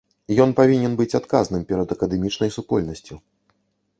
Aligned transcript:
Ён 0.45 0.53
павінен 0.59 0.93
быць 1.01 1.15
адказным 1.19 1.67
перад 1.71 1.93
акадэмічнай 1.95 2.53
супольнасцю. 2.57 3.19